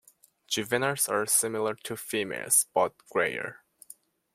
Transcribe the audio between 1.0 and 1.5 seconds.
are